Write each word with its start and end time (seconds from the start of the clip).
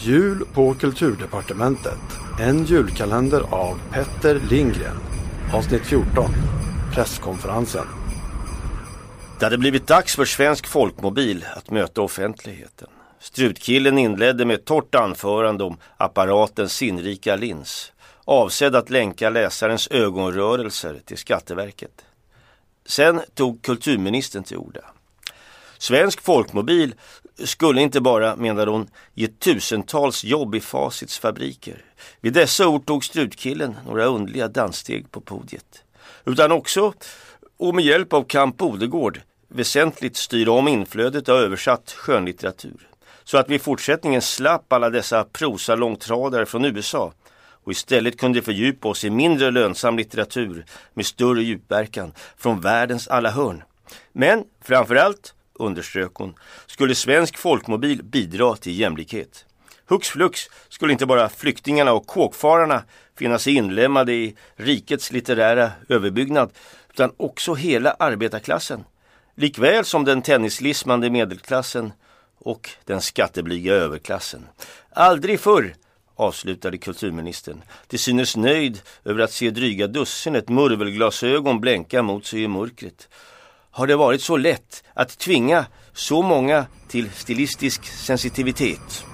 Jul 0.00 0.44
på 0.54 0.74
Kulturdepartementet. 0.74 1.98
En 2.40 2.64
julkalender 2.64 3.40
av 3.50 3.80
Petter 3.92 4.40
Lindgren. 4.50 4.96
Avsnitt 5.54 5.86
14. 5.86 6.30
Presskonferensen. 6.94 7.86
Det 9.38 9.46
hade 9.46 9.58
blivit 9.58 9.86
dags 9.86 10.16
för 10.16 10.24
Svensk 10.24 10.66
Folkmobil 10.66 11.44
att 11.56 11.70
möta 11.70 12.02
offentligheten. 12.02 12.88
Strutkillen 13.20 13.98
inledde 13.98 14.44
med 14.44 14.54
ett 14.54 14.64
torrt 14.64 14.94
anförande 14.94 15.64
om 15.64 15.76
apparatens 15.96 16.72
sinnrika 16.72 17.36
lins. 17.36 17.92
Avsedd 18.24 18.76
att 18.76 18.90
länka 18.90 19.30
läsarens 19.30 19.88
ögonrörelser 19.90 21.00
till 21.04 21.18
Skatteverket. 21.18 22.04
Sen 22.86 23.20
tog 23.34 23.62
kulturministern 23.62 24.42
till 24.44 24.56
orda. 24.56 24.84
Svensk 25.78 26.20
Folkmobil 26.20 26.94
skulle 27.44 27.80
inte 27.80 28.00
bara, 28.00 28.36
menade 28.36 28.70
hon, 28.70 28.90
ge 29.14 29.26
tusentals 29.26 30.24
jobb 30.24 30.54
i 30.54 30.60
Facits 30.60 31.18
fabriker. 31.18 31.84
Vid 32.20 32.32
dessa 32.32 32.68
ord 32.68 32.86
tog 32.86 33.04
Strutkillen 33.04 33.76
några 33.86 34.04
underliga 34.04 34.48
danssteg 34.48 35.10
på 35.10 35.20
podiet. 35.20 35.84
Utan 36.24 36.52
också, 36.52 36.92
och 37.56 37.74
med 37.74 37.84
hjälp 37.84 38.12
av 38.12 38.22
Kamp 38.22 38.62
Odegård, 38.62 39.20
väsentligt 39.48 40.16
styra 40.16 40.52
om 40.52 40.68
inflödet 40.68 41.28
av 41.28 41.36
översatt 41.36 41.94
skönlitteratur. 41.96 42.88
Så 43.24 43.38
att 43.38 43.50
vi 43.50 43.54
i 43.54 43.58
fortsättningen 43.58 44.22
slapp 44.22 44.72
alla 44.72 44.90
dessa 44.90 45.24
prosalångtradare 45.24 46.46
från 46.46 46.64
USA 46.64 47.12
och 47.64 47.72
istället 47.72 48.20
kunde 48.20 48.42
fördjupa 48.42 48.88
oss 48.88 49.04
i 49.04 49.10
mindre 49.10 49.50
lönsam 49.50 49.96
litteratur 49.96 50.64
med 50.94 51.06
större 51.06 51.42
djupverkan 51.42 52.12
från 52.36 52.60
världens 52.60 53.08
alla 53.08 53.30
hörn. 53.30 53.62
Men 54.12 54.44
framförallt 54.64 55.34
underströk 55.58 56.14
hon, 56.14 56.34
skulle 56.66 56.94
svensk 56.94 57.38
folkmobil 57.38 58.02
bidra 58.04 58.56
till 58.56 58.78
jämlikhet. 58.80 59.44
Hux 59.86 60.08
flux 60.08 60.40
skulle 60.68 60.92
inte 60.92 61.06
bara 61.06 61.28
flyktingarna 61.28 61.92
och 61.92 62.06
kåkfararna 62.06 62.82
finna 63.18 63.38
sig 63.38 63.54
inlemmade 63.54 64.12
i 64.12 64.36
rikets 64.56 65.12
litterära 65.12 65.70
överbyggnad 65.88 66.50
utan 66.90 67.12
också 67.16 67.54
hela 67.54 67.90
arbetarklassen. 67.90 68.84
Likväl 69.34 69.84
som 69.84 70.04
den 70.04 70.22
tennislismande 70.22 71.10
medelklassen 71.10 71.92
och 72.38 72.70
den 72.84 73.00
skatteblyga 73.00 73.74
överklassen. 73.74 74.46
Aldrig 74.90 75.40
förr 75.40 75.74
avslutade 76.16 76.78
kulturministern, 76.78 77.62
till 77.86 77.98
synes 77.98 78.36
nöjd 78.36 78.80
över 79.04 79.22
att 79.22 79.32
se 79.32 79.50
dryga 79.50 79.86
dussinet 79.86 80.48
murvelglasögon 80.48 81.60
blänka 81.60 82.02
mot 82.02 82.26
sig 82.26 82.42
i 82.42 82.48
mörkret 82.48 83.08
har 83.70 83.86
det 83.86 83.96
varit 83.96 84.22
så 84.22 84.36
lätt 84.36 84.84
att 84.94 85.18
tvinga 85.18 85.66
så 85.92 86.22
många 86.22 86.66
till 86.88 87.10
stilistisk 87.10 87.84
sensitivitet. 87.84 89.04